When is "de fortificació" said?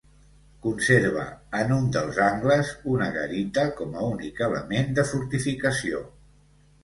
5.01-6.01